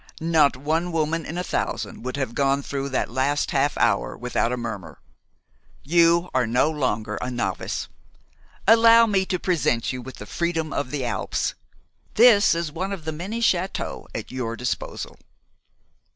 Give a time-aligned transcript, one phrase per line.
[0.19, 4.51] "Not one woman in a thousand would have gone through that last half hour without
[4.51, 4.99] a murmur.
[5.83, 7.87] You are no longer a novice.
[8.67, 11.53] Allow me to present you with the freedom of the Alps.
[12.15, 15.19] This is one of the many châteaux at your disposal."